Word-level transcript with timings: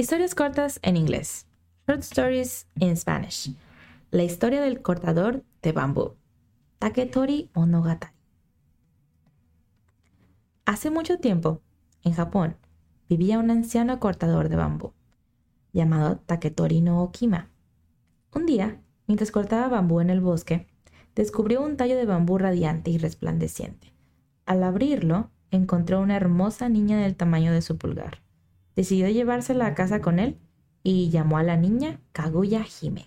Historias 0.00 0.36
cortas 0.36 0.78
en 0.82 0.96
inglés. 0.96 1.48
Short 1.88 2.02
stories 2.04 2.68
in 2.76 2.96
Spanish. 2.96 3.52
La 4.12 4.22
historia 4.22 4.60
del 4.60 4.80
cortador 4.80 5.42
de 5.60 5.72
bambú. 5.72 6.14
Taketori 6.78 7.50
Monogatari. 7.52 8.14
Hace 10.66 10.90
mucho 10.90 11.18
tiempo, 11.18 11.62
en 12.04 12.12
Japón, 12.12 12.54
vivía 13.08 13.40
un 13.40 13.50
anciano 13.50 13.98
cortador 13.98 14.48
de 14.48 14.54
bambú, 14.54 14.92
llamado 15.72 16.18
Taketori 16.18 16.80
no 16.80 17.02
Okima. 17.02 17.50
Un 18.32 18.46
día, 18.46 18.80
mientras 19.08 19.32
cortaba 19.32 19.66
bambú 19.66 19.98
en 19.98 20.10
el 20.10 20.20
bosque, 20.20 20.68
descubrió 21.16 21.60
un 21.60 21.76
tallo 21.76 21.96
de 21.96 22.06
bambú 22.06 22.38
radiante 22.38 22.92
y 22.92 22.98
resplandeciente. 22.98 23.92
Al 24.46 24.62
abrirlo, 24.62 25.32
encontró 25.50 26.00
una 26.00 26.14
hermosa 26.14 26.68
niña 26.68 26.98
del 26.98 27.16
tamaño 27.16 27.50
de 27.50 27.62
su 27.62 27.78
pulgar. 27.78 28.27
Decidió 28.78 29.08
llevársela 29.08 29.66
a 29.66 29.74
casa 29.74 30.00
con 30.00 30.20
él 30.20 30.38
y 30.84 31.10
llamó 31.10 31.38
a 31.38 31.42
la 31.42 31.56
niña 31.56 31.98
Kaguya 32.12 32.62
Hime. 32.62 33.06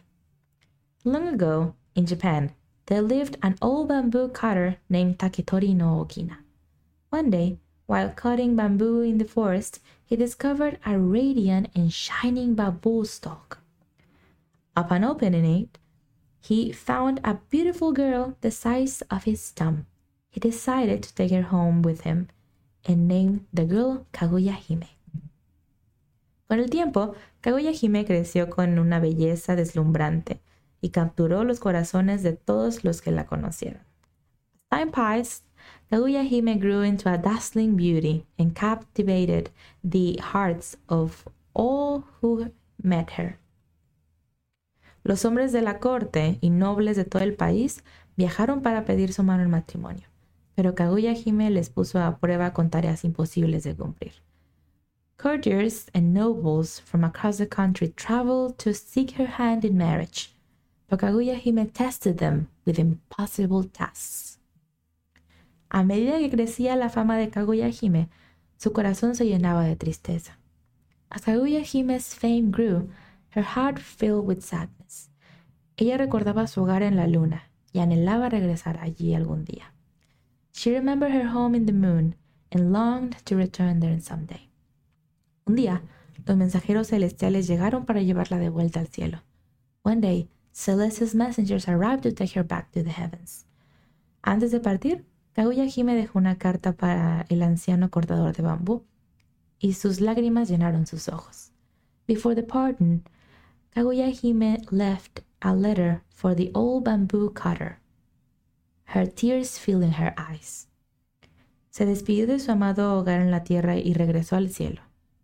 Long 1.05 1.29
ago, 1.29 1.75
in 1.95 2.05
Japan, 2.05 2.51
there 2.87 3.01
lived 3.01 3.37
an 3.41 3.55
old 3.61 3.87
bamboo 3.87 4.27
cutter 4.33 4.81
named 4.89 5.17
Taketori 5.17 5.73
no 5.73 6.01
Okina. 6.01 6.43
One 7.09 7.29
day, 7.29 7.57
while 7.85 8.13
cutting 8.13 8.57
bamboo 8.57 8.99
in 8.99 9.17
the 9.17 9.23
forest, 9.23 9.79
he 10.03 10.17
discovered 10.17 10.77
a 10.85 10.99
radiant 10.99 11.69
and 11.73 11.89
shining 11.89 12.53
bamboo 12.53 13.05
stalk. 13.05 13.59
Upon 14.75 15.05
opening 15.05 15.45
it, 15.45 15.79
he 16.41 16.73
found 16.73 17.21
a 17.23 17.39
beautiful 17.49 17.93
girl 17.93 18.35
the 18.41 18.51
size 18.51 19.03
of 19.03 19.23
his 19.23 19.51
thumb. 19.51 19.85
He 20.29 20.41
decided 20.41 21.01
to 21.03 21.15
take 21.15 21.31
her 21.31 21.43
home 21.43 21.81
with 21.81 22.01
him 22.01 22.27
and 22.85 23.07
named 23.07 23.45
the 23.53 23.63
girl 23.63 24.05
Kaguya 24.11 24.51
Hime. 24.51 24.89
Con 26.51 26.59
el 26.59 26.69
tiempo, 26.69 27.15
Kaguya 27.39 27.71
Hime 27.71 28.03
creció 28.03 28.49
con 28.49 28.77
una 28.77 28.99
belleza 28.99 29.55
deslumbrante 29.55 30.41
y 30.81 30.89
capturó 30.89 31.45
los 31.45 31.61
corazones 31.61 32.23
de 32.23 32.33
todos 32.33 32.83
los 32.83 33.01
que 33.01 33.11
la 33.11 33.25
conocieron. 33.25 33.83
Time 34.69 34.87
passed, 34.87 35.45
Kaguya 35.89 36.23
Hime 36.23 36.57
grew 36.57 36.83
into 36.83 37.09
a 37.09 37.17
dazzling 37.17 37.77
beauty 37.77 38.25
and 38.37 38.53
captivated 38.53 39.51
the 39.81 40.17
hearts 40.21 40.77
of 40.89 41.25
all 41.53 42.03
who 42.21 42.51
met 42.83 43.11
her. 43.17 43.39
Los 45.05 45.23
hombres 45.23 45.53
de 45.53 45.61
la 45.61 45.79
corte 45.79 46.37
y 46.41 46.49
nobles 46.49 46.97
de 46.97 47.05
todo 47.05 47.23
el 47.23 47.33
país 47.33 47.81
viajaron 48.17 48.61
para 48.61 48.83
pedir 48.83 49.13
su 49.13 49.23
mano 49.23 49.41
en 49.43 49.51
matrimonio, 49.51 50.09
pero 50.55 50.75
Kaguya 50.75 51.13
Hime 51.13 51.49
les 51.49 51.69
puso 51.69 52.01
a 52.01 52.17
prueba 52.17 52.51
con 52.51 52.69
tareas 52.69 53.05
imposibles 53.05 53.63
de 53.63 53.73
cumplir. 53.73 54.15
Courtiers 55.21 55.85
and 55.93 56.15
nobles 56.15 56.79
from 56.79 57.03
across 57.03 57.37
the 57.37 57.45
country 57.45 57.93
traveled 57.95 58.57
to 58.57 58.73
seek 58.73 59.11
her 59.11 59.27
hand 59.27 59.63
in 59.63 59.77
marriage, 59.77 60.33
but 60.89 60.99
Kaguya 60.99 61.39
Hime 61.39 61.69
tested 61.69 62.17
them 62.17 62.49
with 62.65 62.79
impossible 62.79 63.65
tasks. 63.65 64.39
A 65.69 65.83
medida 65.83 66.17
que 66.17 66.31
crecía 66.31 66.75
la 66.75 66.89
fama 66.89 67.19
de 67.19 67.27
Kaguya 67.29 67.69
Hime, 67.69 68.09
su 68.57 68.71
corazón 68.71 69.13
se 69.13 69.25
llenaba 69.25 69.63
de 69.65 69.75
tristeza. 69.75 70.31
As 71.11 71.21
Kaguya 71.21 71.61
Hime's 71.61 72.15
fame 72.15 72.49
grew, 72.49 72.89
her 73.35 73.43
heart 73.43 73.77
filled 73.77 74.25
with 74.25 74.41
sadness. 74.41 75.11
Ella 75.77 75.99
recordaba 75.99 76.47
su 76.47 76.61
hogar 76.61 76.81
en 76.81 76.95
la 76.95 77.05
luna 77.05 77.43
y 77.71 77.79
anhelaba 77.79 78.29
regresar 78.29 78.79
allí 78.79 79.13
algún 79.13 79.45
día. 79.45 79.71
She 80.51 80.71
remembered 80.71 81.11
her 81.11 81.27
home 81.27 81.53
in 81.53 81.67
the 81.67 81.73
moon 81.73 82.15
and 82.51 82.73
longed 82.73 83.17
to 83.25 83.35
return 83.35 83.81
there 83.81 83.99
someday. 83.99 84.50
Un 85.51 85.57
día, 85.57 85.83
los 86.25 86.37
mensajeros 86.37 86.87
celestiales 86.87 87.45
llegaron 87.45 87.85
para 87.85 88.01
llevarla 88.01 88.37
de 88.37 88.47
vuelta 88.47 88.79
al 88.79 88.87
cielo. 88.87 89.21
One 89.81 89.99
day, 89.99 90.29
Celestial 90.53 91.09
messengers 91.13 91.67
arrived 91.67 92.03
to 92.03 92.13
take 92.13 92.39
her 92.39 92.47
back 92.47 92.71
to 92.71 92.81
the 92.81 92.89
heavens. 92.89 93.45
Antes 94.23 94.51
de 94.51 94.61
partir, 94.61 95.03
Kaguya 95.33 95.65
Hime 95.65 95.93
dejó 95.93 96.19
una 96.19 96.37
carta 96.37 96.71
para 96.71 97.25
el 97.27 97.41
anciano 97.41 97.91
cortador 97.91 98.33
de 98.33 98.43
bambú 98.43 98.85
y 99.59 99.73
sus 99.73 99.99
lágrimas 99.99 100.47
llenaron 100.47 100.87
sus 100.87 101.09
ojos. 101.09 101.51
Before 102.07 102.33
departing, 102.33 103.03
Kaguya 103.71 104.07
Hime 104.07 104.59
left 104.71 105.19
a 105.41 105.53
letter 105.53 106.01
for 106.15 106.33
the 106.33 106.49
old 106.53 106.85
bamboo 106.85 107.29
cutter, 107.33 107.81
her 108.95 109.05
tears 109.05 109.59
filling 109.59 109.95
her 109.99 110.13
eyes. 110.17 110.69
Se 111.71 111.85
despidió 111.85 112.25
de 112.25 112.39
su 112.39 112.53
amado 112.53 112.97
hogar 112.97 113.19
en 113.19 113.31
la 113.31 113.43
tierra 113.43 113.75
y 113.75 113.93
regresó 113.93 114.37
al 114.37 114.47
cielo, 114.47 114.81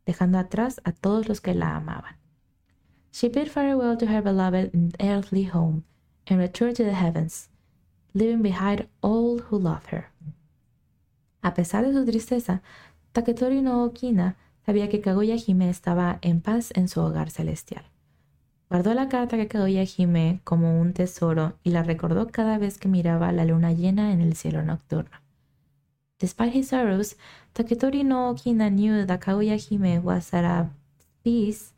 dejando 0.07 0.40
atrás 0.40 0.81
a 0.85 0.91
todos 0.91 1.28
los 1.28 1.41
que 1.41 1.53
la 1.53 1.75
amaban. 1.75 2.16
She 3.12 3.29
bid 3.29 3.50
farewell 3.50 3.97
to 3.97 4.07
her 4.07 4.23
beloved 4.23 4.72
earthly 5.00 5.45
home 5.45 5.84
and 6.28 6.40
returned 6.40 6.78
to 6.78 6.84
the 6.84 6.95
heavens, 6.95 7.50
leaving 8.13 8.41
behind 8.41 8.88
all 9.01 9.44
who 9.50 9.59
loved 9.59 9.91
her. 9.91 10.06
A 11.41 11.53
pesar 11.53 11.85
de 11.85 11.94
su 11.94 12.06
tristeza, 12.06 12.62
Taketori 13.12 13.62
no 13.62 13.84
Okina 13.84 14.35
sabía 14.66 14.90
que 14.90 15.01
Kaguya 15.01 15.35
Hime 15.35 15.69
estaba 15.69 16.19
en 16.22 16.41
paz 16.41 16.72
en 16.75 16.88
su 16.88 17.01
hogar 17.01 17.29
celestial. 17.29 17.84
Guardó 18.69 18.94
la 18.94 19.07
carta 19.09 19.38
que 19.38 19.47
Kaguya 19.47 19.84
Hime 19.84 20.41
como 20.44 20.79
un 20.79 20.94
tesoro 20.94 21.57
y 21.63 21.72
la 21.72 21.84
recordó 21.84 22.28
cada 22.28 22.57
vez 22.57 22.78
que 22.78 22.89
miraba 22.89 23.31
la 23.31 23.45
luna 23.45 23.72
llena 23.72 24.12
en 24.12 24.22
el 24.22 24.35
cielo 24.35 24.63
nocturno. 24.63 25.26
Despite 26.19 26.53
his 26.53 26.69
sorrows, 26.69 27.16
Taketori 27.53 28.03
no 28.03 28.33
Okina 28.33 28.72
knew 28.72 29.05
that 29.05 29.22
Kaguya 29.22 29.57
Hime 29.57 30.03
was 30.03 30.33
at 30.33 30.44
a 30.44 30.69
peace 31.23 31.73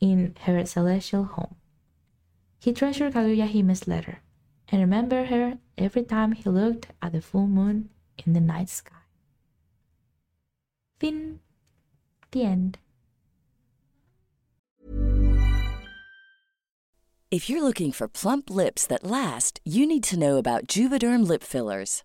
in 0.00 0.34
her 0.42 0.64
celestial 0.66 1.24
home. 1.24 1.54
He 2.58 2.72
treasured 2.72 3.12
Kaguya 3.12 3.46
Hime's 3.46 3.86
letter 3.86 4.20
and 4.68 4.80
remembered 4.80 5.28
her 5.28 5.58
every 5.78 6.02
time 6.02 6.32
he 6.32 6.48
looked 6.48 6.88
at 7.00 7.12
the 7.12 7.20
full 7.20 7.46
moon 7.46 7.90
in 8.24 8.32
the 8.32 8.40
night 8.40 8.68
sky. 8.68 8.94
Fin. 10.98 11.40
The 12.32 12.42
end. 12.42 12.78
If 17.30 17.50
you're 17.50 17.64
looking 17.64 17.90
for 17.90 18.06
plump 18.06 18.48
lips 18.48 18.86
that 18.86 19.02
last, 19.02 19.60
you 19.64 19.86
need 19.86 20.04
to 20.04 20.18
know 20.18 20.36
about 20.36 20.68
Juvederm 20.68 21.26
lip 21.26 21.42
fillers. 21.42 22.04